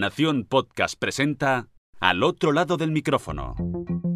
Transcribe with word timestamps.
Nación 0.00 0.46
Podcast 0.48 0.98
presenta 0.98 1.68
Al 2.00 2.22
otro 2.22 2.52
lado 2.52 2.78
del 2.78 2.90
micrófono. 2.90 3.54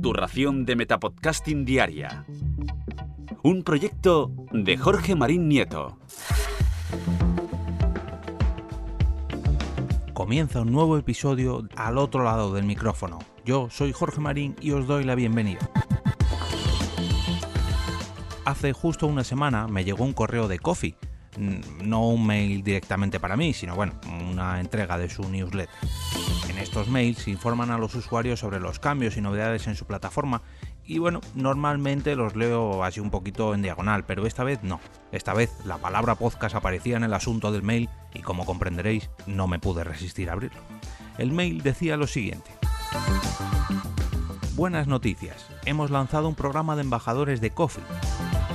Tu 0.03 0.15
ración 0.15 0.65
de 0.65 0.77
Metapodcasting 0.77 1.67
Diaria. 1.67 2.25
Un 3.43 3.63
proyecto 3.65 4.33
de 4.51 4.79
Jorge 4.79 5.15
Marín 5.15 5.47
Nieto. 5.47 5.99
Comienza 10.15 10.63
un 10.63 10.73
nuevo 10.73 10.97
episodio 10.97 11.69
al 11.77 11.99
otro 11.99 12.25
lado 12.25 12.55
del 12.55 12.65
micrófono. 12.65 13.19
Yo 13.45 13.69
soy 13.69 13.93
Jorge 13.93 14.23
Marín 14.23 14.57
y 14.63 14.71
os 14.71 14.87
doy 14.87 15.05
la 15.05 15.15
bienvenida. 15.15 15.69
Hace 18.47 18.73
justo 18.73 19.07
una 19.07 19.23
semana 19.23 19.69
me 19.69 19.85
llegó 19.85 20.05
un 20.05 20.15
correo 20.15 20.49
de 20.49 20.59
Coffee 20.59 20.97
no 21.39 22.09
un 22.09 22.27
mail 22.27 22.63
directamente 22.63 23.21
para 23.21 23.37
mí, 23.37 23.53
sino 23.53 23.75
bueno, 23.75 23.95
una 24.31 24.61
entrega 24.61 24.99
de 24.99 25.09
su 25.09 25.29
newsletter. 25.29 25.75
En 26.49 26.59
estos 26.59 26.89
mails 26.89 27.27
informan 27.29 27.71
a 27.71 27.79
los 27.79 27.95
usuarios 27.95 28.41
sobre 28.41 28.61
los 28.61 28.79
cambios 28.79 29.17
y 29.17 29.21
novedades 29.21 29.67
en 29.67 29.75
su 29.75 29.87
plataforma 29.87 30.43
y 30.87 30.99
bueno, 30.99 31.21
normalmente 31.35 32.15
los 32.15 32.37
leo 32.37 32.85
así 32.85 33.01
un 33.01 33.11
poquito 33.11 33.55
en 33.55 33.63
diagonal, 33.63 34.05
pero 34.05 34.27
esta 34.27 34.45
vez 34.45 34.63
no. 34.63 34.81
Esta 35.13 35.33
vez 35.33 35.51
la 35.65 35.79
palabra 35.79 36.15
podcast 36.15 36.55
aparecía 36.55 36.97
en 36.97 37.05
el 37.05 37.15
asunto 37.15 37.53
del 37.53 37.63
mail 37.63 37.89
y 38.13 38.21
como 38.21 38.45
comprenderéis 38.45 39.11
no 39.27 39.47
me 39.47 39.59
pude 39.59 39.85
resistir 39.85 40.29
a 40.29 40.35
abrirlo. 40.35 40.61
El 41.17 41.33
mail 41.33 41.63
decía 41.63 41.97
lo 41.97 42.07
siguiente. 42.07 42.51
Buenas 44.55 44.87
noticias. 44.87 45.47
Hemos 45.65 45.91
lanzado 45.91 46.29
un 46.29 46.35
programa 46.35 46.77
de 46.77 46.83
embajadores 46.83 47.41
de 47.41 47.51
Coffee 47.51 47.83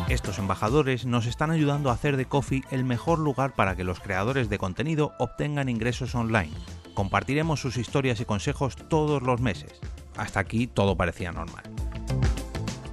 estos 0.10 0.40
embajadores 0.40 1.06
nos 1.06 1.28
están 1.28 1.52
ayudando 1.52 1.90
a 1.90 1.94
hacer 1.94 2.18
de 2.18 2.26
Coffee 2.26 2.64
el 2.72 2.84
mejor 2.84 3.20
lugar 3.20 3.54
para 3.54 3.76
que 3.76 3.84
los 3.84 4.00
creadores 4.00 4.50
de 4.50 4.58
contenido 4.58 5.14
obtengan 5.20 5.70
ingresos 5.70 6.16
online. 6.16 6.52
Compartiremos 6.96 7.62
sus 7.62 7.78
historias 7.78 8.20
y 8.20 8.26
consejos 8.26 8.76
todos 8.76 9.22
los 9.22 9.40
meses. 9.40 9.80
Hasta 10.18 10.40
aquí 10.40 10.66
todo 10.66 10.98
parecía 10.98 11.32
normal. 11.32 11.64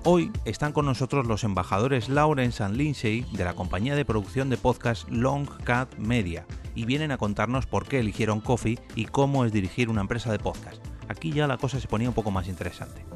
Hoy 0.05 0.31
están 0.45 0.73
con 0.73 0.85
nosotros 0.85 1.27
los 1.27 1.43
embajadores 1.43 2.11
Lawrence 2.11 2.63
and 2.63 2.77
Lindsay 2.77 3.23
de 3.33 3.45
la 3.45 3.55
compañía 3.55 3.97
de 3.97 4.05
producción 4.05 4.51
de 4.51 4.59
podcast 4.59 5.09
Long 5.09 5.49
Cat 5.65 5.97
Media 5.97 6.47
y 6.75 6.85
vienen 6.85 7.13
a 7.13 7.19
contarnos 7.19 7.67
por 7.67 7.89
qué 7.89 8.01
eligieron 8.01 8.43
Coffee 8.43 8.79
y 8.95 9.07
cómo 9.07 9.47
es 9.47 9.53
dirigir 9.53 9.89
una 9.89 10.03
empresa 10.03 10.31
de 10.31 10.39
podcast. 10.39 10.85
Aquí 11.09 11.33
ya 11.33 11.47
la 11.47 11.57
cosa 11.57 11.81
se 11.81 11.89
ponía 11.89 12.09
un 12.09 12.15
poco 12.15 12.31
más 12.31 12.47
interesante. 12.47 13.07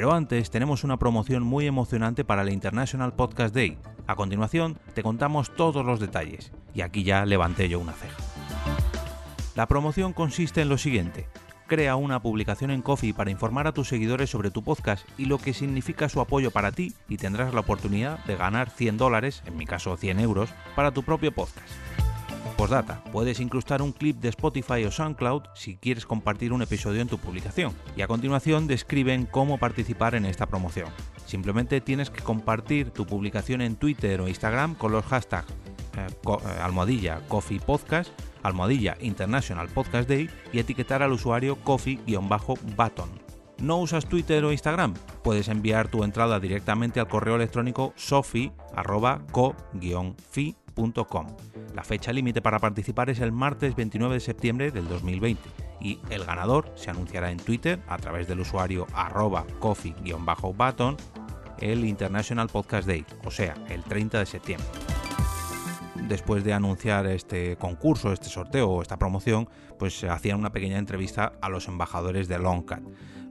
Pero 0.00 0.14
antes 0.14 0.48
tenemos 0.48 0.82
una 0.82 0.98
promoción 0.98 1.42
muy 1.42 1.66
emocionante 1.66 2.24
para 2.24 2.40
el 2.40 2.48
International 2.48 3.12
Podcast 3.12 3.54
Day. 3.54 3.76
A 4.06 4.16
continuación 4.16 4.78
te 4.94 5.02
contamos 5.02 5.54
todos 5.54 5.84
los 5.84 6.00
detalles. 6.00 6.52
Y 6.72 6.80
aquí 6.80 7.02
ya 7.04 7.26
levanté 7.26 7.68
yo 7.68 7.78
una 7.78 7.92
ceja. 7.92 8.16
La 9.56 9.68
promoción 9.68 10.14
consiste 10.14 10.62
en 10.62 10.70
lo 10.70 10.78
siguiente. 10.78 11.28
Crea 11.66 11.96
una 11.96 12.22
publicación 12.22 12.70
en 12.70 12.80
Coffee 12.80 13.12
para 13.12 13.30
informar 13.30 13.66
a 13.66 13.72
tus 13.72 13.88
seguidores 13.88 14.30
sobre 14.30 14.50
tu 14.50 14.64
podcast 14.64 15.06
y 15.18 15.26
lo 15.26 15.36
que 15.36 15.52
significa 15.52 16.08
su 16.08 16.22
apoyo 16.22 16.50
para 16.50 16.72
ti 16.72 16.94
y 17.06 17.18
tendrás 17.18 17.52
la 17.52 17.60
oportunidad 17.60 18.24
de 18.24 18.36
ganar 18.36 18.70
100 18.70 18.96
dólares, 18.96 19.42
en 19.44 19.58
mi 19.58 19.66
caso 19.66 19.98
100 19.98 20.18
euros, 20.20 20.48
para 20.76 20.92
tu 20.92 21.02
propio 21.02 21.30
podcast. 21.30 21.68
Puedes 23.10 23.40
incrustar 23.40 23.80
un 23.80 23.92
clip 23.92 24.18
de 24.18 24.28
Spotify 24.28 24.84
o 24.84 24.90
SoundCloud 24.90 25.44
si 25.54 25.78
quieres 25.78 26.04
compartir 26.04 26.52
un 26.52 26.60
episodio 26.60 27.00
en 27.00 27.08
tu 27.08 27.16
publicación. 27.16 27.72
Y 27.96 28.02
a 28.02 28.06
continuación 28.06 28.66
describen 28.66 29.24
cómo 29.24 29.56
participar 29.56 30.14
en 30.14 30.26
esta 30.26 30.44
promoción. 30.44 30.90
Simplemente 31.24 31.80
tienes 31.80 32.10
que 32.10 32.22
compartir 32.22 32.90
tu 32.90 33.06
publicación 33.06 33.62
en 33.62 33.76
Twitter 33.76 34.20
o 34.20 34.28
Instagram 34.28 34.74
con 34.74 34.92
los 34.92 35.06
hashtags 35.06 35.50
eh, 35.96 36.06
eh, 36.06 36.36
almohadilla 36.60 37.22
coffee 37.28 37.60
podcast, 37.60 38.10
almohadilla 38.42 38.98
international 39.00 39.68
podcast 39.68 40.06
day 40.06 40.28
y 40.52 40.58
etiquetar 40.58 41.02
al 41.02 41.12
usuario 41.12 41.56
coffee-button. 41.64 43.08
¿No 43.60 43.78
usas 43.78 44.06
Twitter 44.06 44.44
o 44.44 44.52
Instagram? 44.52 44.94
Puedes 45.22 45.48
enviar 45.48 45.88
tu 45.88 46.04
entrada 46.04 46.40
directamente 46.40 47.00
al 47.00 47.08
correo 47.08 47.36
electrónico 47.36 47.94
sofi.co-fi 48.74 50.56
la 51.74 51.84
fecha 51.84 52.12
límite 52.12 52.40
para 52.40 52.58
participar 52.58 53.10
es 53.10 53.20
el 53.20 53.32
martes 53.32 53.76
29 53.76 54.14
de 54.14 54.20
septiembre 54.20 54.70
del 54.70 54.88
2020 54.88 55.42
y 55.80 55.98
el 56.10 56.24
ganador 56.24 56.72
se 56.76 56.90
anunciará 56.90 57.30
en 57.30 57.38
Twitter 57.38 57.80
a 57.88 57.98
través 57.98 58.28
del 58.28 58.40
usuario 58.40 58.86
arroba 58.94 59.44
coffee-button 59.58 60.96
el 61.60 61.84
International 61.84 62.48
Podcast 62.48 62.88
Day, 62.88 63.04
o 63.24 63.30
sea, 63.30 63.54
el 63.68 63.82
30 63.84 64.20
de 64.20 64.26
septiembre. 64.26 64.66
Después 66.10 66.42
de 66.42 66.52
anunciar 66.52 67.06
este 67.06 67.54
concurso, 67.54 68.12
este 68.12 68.28
sorteo 68.28 68.68
o 68.68 68.82
esta 68.82 68.98
promoción, 68.98 69.48
pues 69.78 69.96
se 69.96 70.08
hacían 70.08 70.40
una 70.40 70.50
pequeña 70.50 70.76
entrevista 70.76 71.34
a 71.40 71.48
los 71.48 71.68
embajadores 71.68 72.26
de 72.26 72.36
Longcat. 72.36 72.82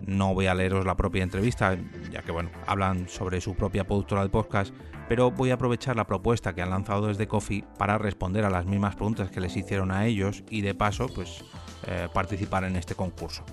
No 0.07 0.33
voy 0.33 0.47
a 0.47 0.55
leeros 0.55 0.85
la 0.85 0.95
propia 0.95 1.23
entrevista, 1.23 1.77
ya 2.09 2.21
que 2.21 2.31
bueno, 2.31 2.51
hablan 2.67 3.09
sobre 3.09 3.41
su 3.41 3.53
propia 3.53 3.83
productora 3.83 4.23
de 4.23 4.29
podcast, 4.29 4.73
pero 5.09 5.29
voy 5.29 5.49
a 5.49 5.55
aprovechar 5.55 5.97
la 5.97 6.07
propuesta 6.07 6.55
que 6.55 6.61
han 6.61 6.69
lanzado 6.69 7.07
desde 7.07 7.27
Coffee 7.27 7.65
para 7.77 7.97
responder 7.97 8.45
a 8.45 8.49
las 8.49 8.65
mismas 8.65 8.95
preguntas 8.95 9.29
que 9.29 9.41
les 9.41 9.57
hicieron 9.57 9.91
a 9.91 10.05
ellos 10.05 10.45
y 10.49 10.61
de 10.61 10.73
paso, 10.73 11.09
pues 11.13 11.43
eh, 11.85 12.07
participar 12.13 12.63
en 12.63 12.77
este 12.77 12.95
concurso. 12.95 13.43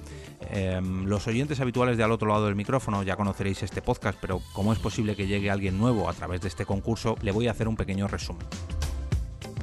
Em, 0.53 1.05
los 1.05 1.27
oyentes 1.27 1.59
habituales 1.59 1.97
de 1.97 2.05
al 2.05 2.13
otro 2.13 2.29
lado 2.29 2.47
del 2.47 2.55
micrófono 2.55 3.03
ya 3.03 3.17
conoceréis 3.17 3.65
este 3.65 3.83
podcast, 3.83 4.19
pero 4.21 4.41
como 4.53 4.73
es 4.73 4.79
posible 4.79 5.17
que 5.17 5.27
llegue 5.27 5.51
alguien 5.51 5.79
nuevo 5.79 6.09
a 6.09 6.13
través 6.13 6.43
de 6.43 6.47
este 6.47 6.65
concurso, 6.65 7.17
le 7.23 7.33
voy 7.33 7.49
a 7.49 7.51
hacer 7.51 7.67
un 7.67 7.75
pequeño 7.75 8.07
resumen. 8.07 8.47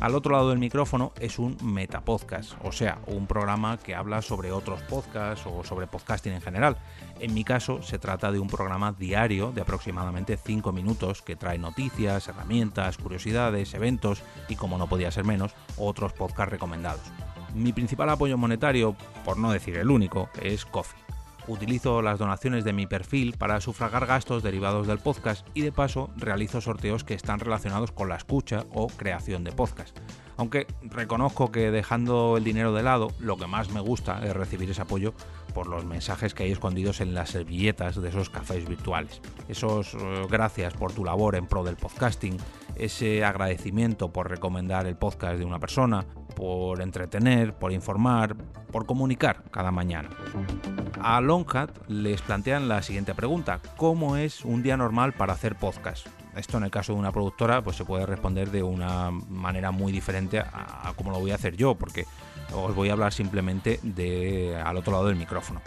Al 0.03 0.15
otro 0.15 0.33
lado 0.33 0.49
del 0.49 0.59
micrófono 0.59 1.13
es 1.17 1.39
un 1.39 1.55
metapodcast, 1.63 2.55
o 2.61 2.73
sea, 2.73 2.99
un 3.07 3.25
programa 3.25 3.77
que 3.77 3.95
habla 3.95 4.21
sobre 4.21 4.51
otros 4.51 4.81
podcasts 4.81 5.45
o 5.47 5.63
sobre 5.63 5.87
podcasting 5.87 6.33
en 6.33 6.41
general. 6.41 6.75
En 7.21 7.33
mi 7.33 7.45
caso, 7.45 7.81
se 7.81 7.99
trata 7.99 8.29
de 8.29 8.39
un 8.39 8.49
programa 8.49 8.91
diario 8.91 9.53
de 9.53 9.61
aproximadamente 9.61 10.35
5 10.35 10.73
minutos 10.73 11.21
que 11.21 11.37
trae 11.37 11.57
noticias, 11.57 12.27
herramientas, 12.27 12.97
curiosidades, 12.97 13.73
eventos 13.75 14.23
y, 14.49 14.57
como 14.57 14.77
no 14.77 14.87
podía 14.87 15.09
ser 15.09 15.23
menos, 15.23 15.55
otros 15.77 16.11
podcasts 16.11 16.51
recomendados. 16.51 17.09
Mi 17.55 17.71
principal 17.71 18.09
apoyo 18.09 18.37
monetario, 18.37 18.97
por 19.23 19.37
no 19.37 19.53
decir 19.53 19.77
el 19.77 19.89
único, 19.89 20.29
es 20.41 20.65
Coffee 20.65 21.02
utilizo 21.47 22.01
las 22.01 22.19
donaciones 22.19 22.63
de 22.63 22.73
mi 22.73 22.87
perfil 22.87 23.35
para 23.37 23.61
sufragar 23.61 24.05
gastos 24.05 24.43
derivados 24.43 24.87
del 24.87 24.99
podcast 24.99 25.47
y 25.53 25.61
de 25.61 25.71
paso 25.71 26.09
realizo 26.15 26.61
sorteos 26.61 27.03
que 27.03 27.13
están 27.13 27.39
relacionados 27.39 27.91
con 27.91 28.09
la 28.09 28.15
escucha 28.15 28.65
o 28.73 28.87
creación 28.87 29.43
de 29.43 29.51
podcast. 29.51 29.97
Aunque 30.37 30.65
reconozco 30.81 31.51
que 31.51 31.69
dejando 31.71 32.37
el 32.37 32.43
dinero 32.43 32.73
de 32.73 32.83
lado, 32.83 33.11
lo 33.19 33.37
que 33.37 33.47
más 33.47 33.69
me 33.69 33.81
gusta 33.81 34.25
es 34.25 34.33
recibir 34.33 34.69
ese 34.69 34.81
apoyo 34.81 35.13
por 35.53 35.67
los 35.67 35.85
mensajes 35.85 36.33
que 36.33 36.43
hay 36.43 36.51
escondidos 36.51 37.01
en 37.01 37.13
las 37.13 37.29
servilletas 37.29 38.01
de 38.01 38.09
esos 38.09 38.29
cafés 38.29 38.67
virtuales. 38.67 39.21
Esos 39.47 39.93
eh, 39.93 40.25
gracias 40.29 40.73
por 40.73 40.91
tu 40.91 41.05
labor 41.05 41.35
en 41.35 41.45
pro 41.45 41.63
del 41.63 41.75
podcasting, 41.75 42.37
ese 42.75 43.23
agradecimiento 43.23 44.11
por 44.11 44.29
recomendar 44.29 44.87
el 44.87 44.97
podcast 44.97 45.37
de 45.37 45.45
una 45.45 45.59
persona, 45.59 46.05
por 46.35 46.81
entretener, 46.81 47.53
por 47.53 47.71
informar, 47.71 48.35
por 48.71 48.85
comunicar 48.85 49.43
cada 49.51 49.71
mañana. 49.71 50.09
A 51.01 51.21
Longhat 51.21 51.69
les 51.87 52.21
plantean 52.21 52.67
la 52.67 52.81
siguiente 52.81 53.13
pregunta, 53.13 53.59
¿cómo 53.77 54.17
es 54.17 54.45
un 54.45 54.63
día 54.63 54.77
normal 54.77 55.13
para 55.13 55.33
hacer 55.33 55.55
podcast? 55.55 56.07
Esto 56.35 56.57
en 56.57 56.63
el 56.63 56.71
caso 56.71 56.93
de 56.93 56.99
una 56.99 57.11
productora 57.11 57.63
pues 57.63 57.77
se 57.77 57.85
puede 57.85 58.05
responder 58.05 58.49
de 58.51 58.63
una 58.63 59.11
manera 59.11 59.71
muy 59.71 59.91
diferente 59.91 60.39
a, 60.39 60.93
como 60.95 61.11
lo 61.11 61.19
voy 61.19 61.31
a 61.31 61.35
hacer 61.35 61.55
yo, 61.55 61.75
porque 61.75 62.05
os 62.53 62.73
voy 62.75 62.89
a 62.89 62.93
hablar 62.93 63.13
simplemente 63.13 63.79
de 63.83 64.55
al 64.63 64.77
otro 64.77 64.93
lado 64.93 65.07
del 65.07 65.15
micrófono. 65.15 65.61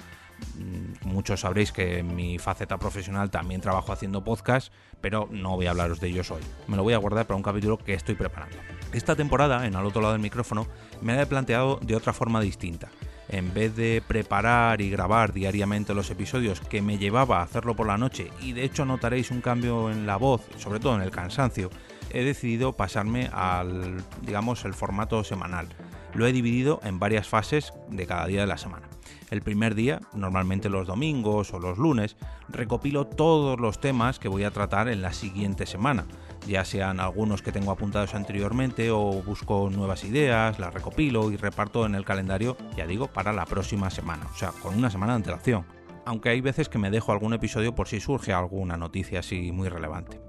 Mm, 0.57 1.09
muchos 1.09 1.41
sabréis 1.41 1.73
que 1.73 1.99
en 1.99 2.15
mi 2.15 2.39
faceta 2.39 2.79
profesional 2.79 3.31
también 3.31 3.61
trabajo 3.61 3.93
haciendo 3.93 4.25
podcast, 4.25 4.73
pero 5.01 5.29
no 5.31 5.57
voy 5.57 5.67
a 5.67 5.71
hablaros 5.71 6.01
de 6.01 6.09
ellos 6.09 6.31
hoy. 6.31 6.43
Me 6.67 6.77
lo 6.77 6.83
voy 6.83 6.95
a 6.95 6.99
guardar 6.99 7.27
para 7.27 7.37
un 7.37 7.43
capítulo 7.43 7.79
que 7.79 7.95
estoy 7.95 8.15
preparando. 8.15 8.57
Esta 8.93 9.17
temporada, 9.17 9.67
en 9.67 9.77
al 9.77 9.87
otro 9.87 10.01
lado 10.01 10.13
del 10.13 10.23
micrófono, 10.23 10.67
me 11.03 11.21
he 11.21 11.27
planteado 11.27 11.79
de 11.83 11.97
otra 11.97 12.13
forma 12.13 12.41
distinta. 12.41 12.89
En 13.29 13.53
vez 13.53 13.75
de 13.75 14.03
preparar 14.07 14.81
y 14.81 14.89
grabar 14.89 15.33
diariamente 15.33 15.95
los 15.95 16.11
episodios 16.11 16.61
que 16.61 16.81
me 16.81 16.97
llevaba 16.97 17.41
a 17.41 17.43
hacerlo 17.43 17.75
por 17.75 17.89
la 17.89 17.99
noche, 17.99 18.31
y 18.41 18.53
de 18.53 18.65
hecho 18.65 18.85
notaréis 18.85 19.31
un 19.33 19.41
cambio 19.41 19.91
en 19.91 20.07
la 20.07 20.17
voz, 20.17 20.43
sobre 20.59 20.79
todo 20.79 20.95
en 20.95 21.03
el 21.03 21.11
cansancio, 21.11 21.71
he 22.11 22.23
decidido 22.23 22.75
pasarme 22.75 23.29
al, 23.33 24.05
digamos, 24.23 24.65
el 24.65 24.75
formato 24.75 25.25
semanal. 25.25 25.69
Lo 26.15 26.27
he 26.27 26.33
dividido 26.33 26.81
en 26.85 27.01
varias 27.01 27.27
fases 27.27 27.73
de 27.91 28.07
cada 28.07 28.27
día 28.27 28.43
de 28.43 28.47
la 28.47 28.59
semana. 28.59 28.89
El 29.31 29.43
primer 29.43 29.75
día, 29.75 30.01
normalmente 30.15 30.69
los 30.69 30.87
domingos 30.87 31.53
o 31.53 31.59
los 31.59 31.79
lunes, 31.79 32.17
recopilo 32.49 33.07
todos 33.07 33.59
los 33.59 33.81
temas 33.81 34.19
que 34.19 34.29
voy 34.29 34.45
a 34.45 34.51
tratar 34.51 34.89
en 34.89 35.03
la 35.03 35.13
siguiente 35.13 35.67
semana, 35.67 36.07
ya 36.47 36.65
sean 36.65 37.01
algunos 37.01 37.43
que 37.43 37.53
tengo 37.53 37.73
apuntados 37.73 38.15
anteriormente 38.15 38.91
o 38.91 39.23
busco 39.23 39.69
nuevas 39.71 40.05
ideas, 40.05 40.59
las 40.59 40.73
recopilo 40.73 41.31
y 41.31 41.37
reparto 41.37 41.87
en 41.87 41.95
el 41.95 42.05
calendario, 42.05 42.57
ya 42.77 42.87
digo, 42.87 43.09
para 43.09 43.33
la 43.33 43.47
próxima 43.47 43.91
semana, 43.91 44.27
o 44.33 44.37
sea, 44.37 44.53
con 44.53 44.77
una 44.77 44.91
semana 44.91 45.13
de 45.13 45.17
antelación. 45.17 45.65
Aunque 46.05 46.29
hay 46.29 46.41
veces 46.41 46.69
que 46.69 46.79
me 46.79 46.91
dejo 46.91 47.11
algún 47.11 47.35
episodio 47.35 47.75
por 47.75 47.89
si 47.89 47.99
surge 47.99 48.33
alguna 48.33 48.77
noticia 48.77 49.21
así 49.21 49.51
muy 49.51 49.69
relevante. 49.69 50.21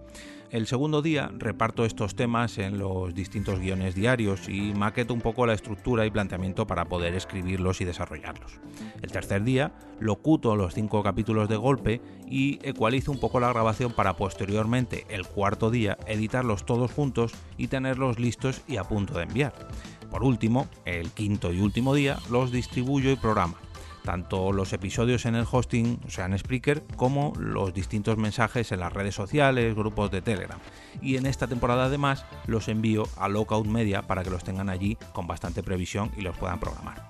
El 0.50 0.66
segundo 0.66 1.02
día 1.02 1.30
reparto 1.38 1.84
estos 1.84 2.16
temas 2.16 2.58
en 2.58 2.80
los 2.80 3.14
distintos 3.14 3.60
guiones 3.60 3.96
diarios 3.96 4.48
y 4.48 4.74
maqueto 4.74 5.14
un 5.14 5.20
poco 5.20 5.46
la 5.46 5.52
estructura 5.52 6.06
y 6.06 6.10
planteamiento 6.10 6.66
para 6.66 6.86
poder 6.86 7.16
escribirlos 7.16 7.82
y 7.82 7.86
desarrollarlos. 7.86 8.62
El 9.02 9.12
tercer 9.12 9.44
día 9.44 9.74
locuto 10.00 10.56
los 10.56 10.74
cinco 10.74 11.04
capítulos 11.04 11.50
de 11.50 11.58
golpe 11.58 12.02
y 12.30 12.60
ecualizo 12.66 13.12
un 13.12 13.20
poco 13.20 13.42
la 13.42 13.50
grabación 13.50 13.92
para 13.92 14.16
posteriormente, 14.16 15.06
el 15.10 15.28
cuarto 15.28 15.70
día, 15.70 15.98
editarlos 16.08 16.66
todos 16.66 16.92
juntos 16.92 17.34
y 17.58 17.68
tenerlos 17.68 18.18
listos 18.18 18.62
y 18.70 18.78
a 18.78 18.86
punto 18.86 19.16
de 19.16 19.24
enviar. 19.24 19.54
Por 20.10 20.24
último, 20.24 20.70
el 20.86 21.12
quinto 21.12 21.52
y 21.52 21.60
último 21.60 21.94
día 21.94 22.20
los 22.30 22.54
distribuyo 22.54 23.12
y 23.12 23.18
programa 23.18 23.58
tanto 24.08 24.54
los 24.54 24.72
episodios 24.72 25.26
en 25.26 25.36
el 25.36 25.46
hosting, 25.52 26.00
o 26.08 26.10
sea 26.10 26.28
en 26.28 26.40
Spreaker, 26.40 26.82
como 26.96 27.34
los 27.38 27.74
distintos 27.74 28.16
mensajes 28.18 28.72
en 28.72 28.80
las 28.80 28.94
redes 28.94 29.14
sociales, 29.14 29.76
grupos 29.76 30.12
de 30.12 30.22
Telegram. 30.22 30.58
Y 31.02 31.18
en 31.18 31.26
esta 31.26 31.46
temporada 31.46 31.88
además 31.88 32.24
los 32.46 32.70
envío 32.70 33.04
a 33.18 33.28
Lockout 33.28 33.68
Media 33.68 34.04
para 34.04 34.24
que 34.24 34.30
los 34.30 34.46
tengan 34.46 34.70
allí 34.70 34.98
con 35.12 35.28
bastante 35.28 35.62
previsión 35.62 36.10
y 36.16 36.22
los 36.22 36.38
puedan 36.38 36.58
programar. 36.58 37.10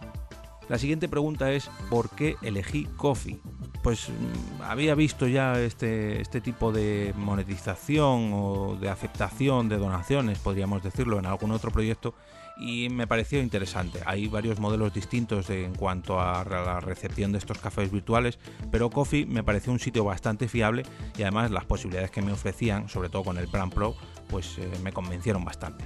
La 0.69 0.79
siguiente 0.79 1.07
pregunta 1.07 1.51
es 1.51 1.69
¿por 1.91 2.09
qué 2.09 2.35
elegí 2.41 2.85
Coffee? 2.97 3.39
Pues 3.83 4.09
mm, 4.09 4.63
había 4.63 4.95
visto 4.95 5.27
ya 5.27 5.59
este, 5.59 6.19
este 6.19 6.41
tipo 6.41 6.71
de 6.71 7.13
monetización 7.15 8.31
o 8.33 8.75
de 8.81 8.89
aceptación 8.89 9.69
de 9.69 9.77
donaciones, 9.77 10.39
podríamos 10.39 10.81
decirlo, 10.81 11.19
en 11.19 11.27
algún 11.27 11.51
otro 11.51 11.69
proyecto 11.69 12.15
y 12.59 12.89
me 12.89 13.07
pareció 13.07 13.41
interesante. 13.41 14.01
Hay 14.05 14.27
varios 14.27 14.59
modelos 14.59 14.93
distintos 14.93 15.49
en 15.49 15.75
cuanto 15.75 16.19
a 16.19 16.43
la 16.43 16.79
recepción 16.79 17.31
de 17.31 17.37
estos 17.37 17.59
cafés 17.59 17.91
virtuales, 17.91 18.39
pero 18.71 18.89
Coffee 18.89 19.25
me 19.25 19.43
pareció 19.43 19.71
un 19.71 19.79
sitio 19.79 20.03
bastante 20.03 20.47
fiable 20.47 20.83
y 21.17 21.21
además 21.21 21.51
las 21.51 21.65
posibilidades 21.65 22.11
que 22.11 22.21
me 22.21 22.31
ofrecían, 22.31 22.89
sobre 22.89 23.09
todo 23.09 23.23
con 23.23 23.37
el 23.37 23.47
Plan 23.47 23.69
Pro, 23.69 23.95
pues 24.27 24.57
eh, 24.57 24.69
me 24.83 24.91
convencieron 24.91 25.45
bastante. 25.45 25.85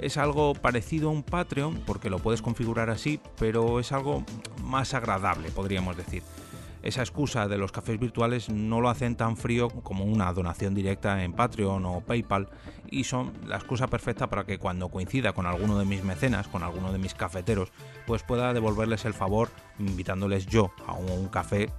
Es 0.00 0.16
algo 0.16 0.54
parecido 0.54 1.10
a 1.10 1.12
un 1.12 1.22
Patreon 1.22 1.82
porque 1.86 2.08
lo 2.08 2.18
puedes 2.18 2.40
configurar 2.40 2.88
así, 2.90 3.20
pero 3.38 3.80
es 3.80 3.92
algo 3.92 4.24
más 4.62 4.94
agradable, 4.94 5.50
podríamos 5.50 5.96
decir 5.96 6.22
esa 6.82 7.02
excusa 7.02 7.48
de 7.48 7.58
los 7.58 7.72
cafés 7.72 7.98
virtuales 7.98 8.48
no 8.48 8.80
lo 8.80 8.88
hacen 8.88 9.16
tan 9.16 9.36
frío 9.36 9.68
como 9.68 10.04
una 10.04 10.32
donación 10.32 10.74
directa 10.74 11.22
en 11.22 11.32
Patreon 11.32 11.84
o 11.84 12.00
PayPal 12.00 12.48
y 12.90 13.04
son 13.04 13.32
la 13.46 13.56
excusa 13.56 13.86
perfecta 13.88 14.28
para 14.28 14.44
que 14.44 14.58
cuando 14.58 14.88
coincida 14.88 15.32
con 15.32 15.46
alguno 15.46 15.78
de 15.78 15.84
mis 15.84 16.04
mecenas, 16.04 16.48
con 16.48 16.62
alguno 16.62 16.92
de 16.92 16.98
mis 16.98 17.14
cafeteros, 17.14 17.72
pues 18.06 18.22
pueda 18.22 18.52
devolverles 18.52 19.04
el 19.04 19.14
favor 19.14 19.50
invitándoles 19.78 20.46
yo 20.46 20.72
a 20.86 20.94
un 20.94 21.28
café 21.28 21.70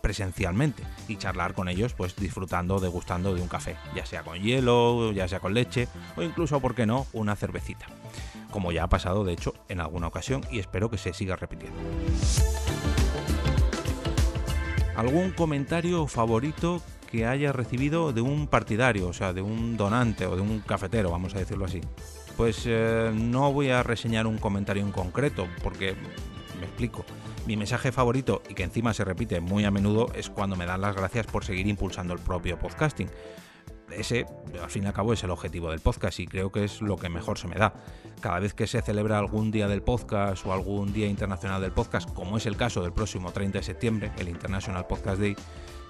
presencialmente 0.00 0.82
y 1.08 1.16
charlar 1.16 1.54
con 1.54 1.68
ellos 1.68 1.94
pues 1.94 2.16
disfrutando, 2.16 2.80
degustando 2.80 3.34
de 3.34 3.42
un 3.42 3.48
café, 3.48 3.76
ya 3.94 4.06
sea 4.06 4.22
con 4.22 4.40
hielo, 4.40 5.12
ya 5.12 5.28
sea 5.28 5.40
con 5.40 5.54
leche 5.54 5.88
o 6.16 6.22
incluso, 6.22 6.60
¿por 6.60 6.74
qué 6.74 6.86
no?, 6.86 7.06
una 7.12 7.36
cervecita, 7.36 7.86
como 8.50 8.72
ya 8.72 8.84
ha 8.84 8.88
pasado 8.88 9.24
de 9.24 9.32
hecho 9.32 9.54
en 9.68 9.80
alguna 9.80 10.06
ocasión 10.06 10.42
y 10.50 10.58
espero 10.58 10.90
que 10.90 10.98
se 10.98 11.12
siga 11.12 11.36
repitiendo 11.36 11.78
algún 15.00 15.30
comentario 15.30 16.06
favorito 16.06 16.82
que 17.10 17.26
haya 17.26 17.52
recibido 17.52 18.12
de 18.12 18.20
un 18.20 18.46
partidario, 18.46 19.08
o 19.08 19.12
sea, 19.12 19.32
de 19.32 19.42
un 19.42 19.76
donante 19.76 20.26
o 20.26 20.36
de 20.36 20.42
un 20.42 20.60
cafetero, 20.60 21.10
vamos 21.10 21.34
a 21.34 21.38
decirlo 21.38 21.64
así. 21.64 21.80
Pues 22.36 22.62
eh, 22.66 23.10
no 23.12 23.52
voy 23.52 23.70
a 23.70 23.82
reseñar 23.82 24.26
un 24.26 24.38
comentario 24.38 24.82
en 24.82 24.92
concreto, 24.92 25.48
porque 25.62 25.96
me 26.58 26.66
explico. 26.66 27.04
Mi 27.46 27.56
mensaje 27.56 27.90
favorito, 27.90 28.42
y 28.48 28.54
que 28.54 28.62
encima 28.62 28.94
se 28.94 29.04
repite 29.04 29.40
muy 29.40 29.64
a 29.64 29.70
menudo, 29.70 30.12
es 30.14 30.30
cuando 30.30 30.54
me 30.54 30.66
dan 30.66 30.82
las 30.82 30.94
gracias 30.94 31.26
por 31.26 31.44
seguir 31.44 31.66
impulsando 31.66 32.12
el 32.12 32.20
propio 32.20 32.58
podcasting 32.58 33.08
ese, 33.92 34.26
al 34.62 34.70
fin 34.70 34.84
y 34.84 34.86
al 34.86 34.92
cabo, 34.92 35.12
es 35.12 35.22
el 35.24 35.30
objetivo 35.30 35.70
del 35.70 35.80
podcast 35.80 36.20
y 36.20 36.26
creo 36.26 36.50
que 36.50 36.64
es 36.64 36.80
lo 36.82 36.96
que 36.96 37.08
mejor 37.08 37.38
se 37.38 37.48
me 37.48 37.56
da. 37.56 37.74
Cada 38.20 38.40
vez 38.40 38.54
que 38.54 38.66
se 38.66 38.82
celebra 38.82 39.18
algún 39.18 39.50
día 39.50 39.68
del 39.68 39.82
podcast 39.82 40.44
o 40.46 40.52
algún 40.52 40.92
día 40.92 41.06
internacional 41.06 41.60
del 41.60 41.72
podcast, 41.72 42.12
como 42.12 42.36
es 42.36 42.46
el 42.46 42.56
caso 42.56 42.82
del 42.82 42.92
próximo 42.92 43.32
30 43.32 43.58
de 43.58 43.64
septiembre, 43.64 44.12
el 44.18 44.28
International 44.28 44.86
Podcast 44.86 45.20
Day, 45.20 45.36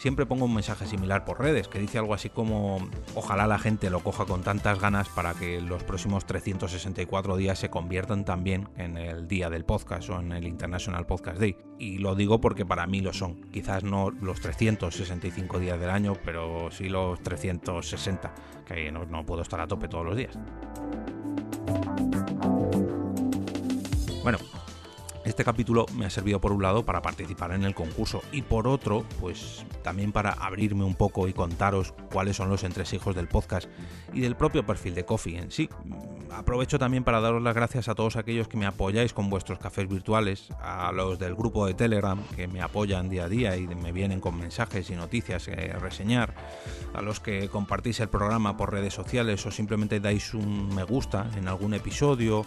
siempre 0.01 0.25
pongo 0.25 0.47
un 0.47 0.55
mensaje 0.55 0.87
similar 0.87 1.27
por 1.27 1.41
redes 1.41 1.69
que 1.69 1.79
dice 1.79 1.99
algo 1.99 2.15
así 2.15 2.31
como 2.31 2.89
ojalá 3.15 3.47
la 3.47 3.59
gente 3.59 3.91
lo 3.91 4.01
coja 4.01 4.25
con 4.25 4.43
tantas 4.43 4.81
ganas 4.81 5.11
para 5.11 5.35
que 5.35 5.61
los 5.61 5.85
próximos 5.85 6.25
364 6.25 7.37
días 7.37 7.59
se 7.59 7.69
conviertan 7.69 8.25
también 8.25 8.71
en 8.79 8.97
el 8.97 9.29
día 9.29 9.51
del 9.51 9.67
podcast 9.67 10.09
o 10.09 10.19
en 10.19 10.33
el 10.33 10.47
International 10.47 11.05
Podcast 11.05 11.39
Day. 11.39 11.55
Y 11.79 11.99
lo 11.99 12.15
digo 12.15 12.41
porque 12.41 12.65
para 12.65 12.87
mí 12.87 13.03
lo 13.03 13.13
son. 13.13 13.43
Quizás 13.51 13.85
no 13.85 14.11
los 14.11 14.41
365 14.41 15.59
días 15.59 15.79
del 15.79 15.91
año, 15.91 16.15
pero 16.25 16.71
sí 16.71 16.89
los 16.89 17.23
360, 17.23 18.35
que 18.67 18.91
no, 18.91 19.05
no 19.05 19.27
puedo 19.27 19.43
estar 19.43 19.61
a 19.61 19.67
tope 19.67 19.89
todos 19.89 20.07
los 20.07 20.17
días. 20.17 20.39
Este 25.41 25.53
capítulo 25.53 25.87
me 25.97 26.05
ha 26.05 26.11
servido 26.11 26.39
por 26.39 26.53
un 26.53 26.63
lado 26.63 26.85
para 26.85 27.01
participar 27.01 27.53
en 27.53 27.65
el 27.65 27.75
concurso 27.75 28.21
y 28.31 28.43
por 28.43 28.69
otro, 28.69 29.07
pues 29.21 29.65
también 29.83 30.13
para 30.13 30.33
abrirme 30.33 30.85
un 30.85 30.95
poco 30.95 31.29
y 31.29 31.33
contaros 31.33 31.95
cuáles 32.13 32.37
son 32.37 32.51
los 32.51 32.63
entresijos 32.63 33.17
del 33.17 33.27
podcast 33.27 33.67
y 34.13 34.21
del 34.21 34.37
propio 34.37 34.67
perfil 34.67 34.95
de 34.95 35.07
Coffee 35.07 35.39
en 35.39 35.51
sí. 35.51 35.71
Aprovecho 36.31 36.79
también 36.79 37.05
para 37.05 37.23
daros 37.23 37.41
las 37.41 37.55
gracias 37.55 37.89
a 37.89 37.95
todos 37.95 38.17
aquellos 38.17 38.49
que 38.49 38.59
me 38.59 38.67
apoyáis 38.67 39.15
con 39.15 39.31
vuestros 39.31 39.59
cafés 39.59 39.89
virtuales, 39.89 40.51
a 40.61 40.93
los 40.93 41.19
del 41.19 41.35
grupo 41.35 41.67
de 41.67 41.73
Telegram 41.73 42.23
que 42.37 42.47
me 42.47 42.61
apoyan 42.61 43.09
día 43.09 43.25
a 43.25 43.29
día 43.31 43.57
y 43.57 43.67
me 43.67 43.93
vienen 43.93 44.21
con 44.21 44.37
mensajes 44.37 44.91
y 44.91 44.95
noticias 44.95 45.49
a 45.49 45.79
reseñar, 45.79 46.35
a 46.93 47.01
los 47.01 47.19
que 47.19 47.49
compartís 47.49 48.01
el 48.01 48.11
programa 48.11 48.59
por 48.59 48.73
redes 48.73 48.93
sociales 48.93 49.47
o 49.47 49.51
simplemente 49.51 50.01
dais 50.01 50.35
un 50.35 50.75
me 50.75 50.85
gusta 50.85 51.31
en 51.35 51.49
algún 51.49 51.73
episodio 51.73 52.45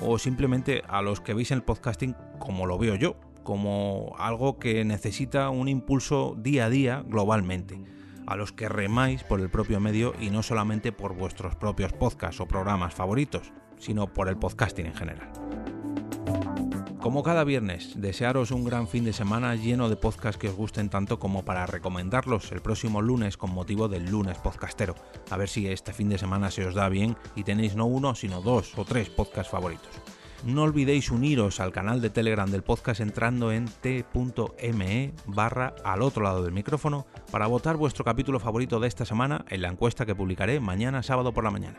o 0.00 0.18
simplemente 0.18 0.82
a 0.88 1.02
los 1.02 1.20
que 1.20 1.34
veis 1.34 1.50
el 1.50 1.62
podcasting 1.62 2.16
como 2.38 2.66
lo 2.66 2.78
veo 2.78 2.94
yo, 2.94 3.16
como 3.42 4.14
algo 4.18 4.58
que 4.58 4.84
necesita 4.84 5.50
un 5.50 5.68
impulso 5.68 6.34
día 6.36 6.66
a 6.66 6.70
día 6.70 7.04
globalmente, 7.06 7.80
a 8.26 8.36
los 8.36 8.52
que 8.52 8.68
remáis 8.68 9.22
por 9.22 9.40
el 9.40 9.50
propio 9.50 9.80
medio 9.80 10.14
y 10.20 10.30
no 10.30 10.42
solamente 10.42 10.92
por 10.92 11.14
vuestros 11.14 11.54
propios 11.54 11.92
podcasts 11.92 12.40
o 12.40 12.48
programas 12.48 12.94
favoritos, 12.94 13.52
sino 13.78 14.12
por 14.12 14.28
el 14.28 14.36
podcasting 14.36 14.86
en 14.86 14.94
general. 14.94 15.45
Como 17.06 17.22
cada 17.22 17.44
viernes, 17.44 17.92
desearos 17.94 18.50
un 18.50 18.64
gran 18.64 18.88
fin 18.88 19.04
de 19.04 19.12
semana 19.12 19.54
lleno 19.54 19.88
de 19.88 19.94
podcasts 19.94 20.38
que 20.38 20.48
os 20.48 20.56
gusten 20.56 20.88
tanto 20.88 21.20
como 21.20 21.44
para 21.44 21.64
recomendarlos 21.64 22.50
el 22.50 22.60
próximo 22.60 23.00
lunes 23.00 23.36
con 23.36 23.52
motivo 23.52 23.86
del 23.86 24.10
lunes 24.10 24.38
podcastero. 24.38 24.96
A 25.30 25.36
ver 25.36 25.48
si 25.48 25.68
este 25.68 25.92
fin 25.92 26.08
de 26.08 26.18
semana 26.18 26.50
se 26.50 26.66
os 26.66 26.74
da 26.74 26.88
bien 26.88 27.16
y 27.36 27.44
tenéis 27.44 27.76
no 27.76 27.86
uno, 27.86 28.16
sino 28.16 28.42
dos 28.42 28.76
o 28.76 28.84
tres 28.84 29.08
podcasts 29.08 29.52
favoritos. 29.52 29.88
No 30.44 30.64
olvidéis 30.64 31.12
uniros 31.12 31.60
al 31.60 31.70
canal 31.70 32.00
de 32.00 32.10
Telegram 32.10 32.50
del 32.50 32.64
podcast 32.64 33.00
entrando 33.00 33.52
en 33.52 33.66
t.me 33.66 35.12
barra 35.26 35.76
al 35.84 36.02
otro 36.02 36.24
lado 36.24 36.42
del 36.42 36.52
micrófono 36.52 37.06
para 37.30 37.46
votar 37.46 37.76
vuestro 37.76 38.04
capítulo 38.04 38.40
favorito 38.40 38.80
de 38.80 38.88
esta 38.88 39.04
semana 39.04 39.44
en 39.48 39.62
la 39.62 39.68
encuesta 39.68 40.06
que 40.06 40.16
publicaré 40.16 40.58
mañana 40.58 41.04
sábado 41.04 41.32
por 41.32 41.44
la 41.44 41.52
mañana. 41.52 41.78